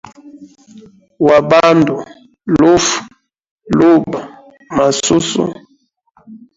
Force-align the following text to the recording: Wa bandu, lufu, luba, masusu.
Wa 1.27 1.37
bandu, 1.49 1.95
lufu, 2.59 2.97
luba, 3.77 4.19
masusu. 4.75 5.43